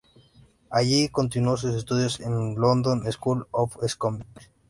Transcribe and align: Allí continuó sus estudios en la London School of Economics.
Allí 0.71 1.09
continuó 1.09 1.57
sus 1.57 1.75
estudios 1.75 2.21
en 2.21 2.55
la 2.55 2.59
London 2.59 3.03
School 3.13 3.45
of 3.51 3.77
Economics. 3.83 4.49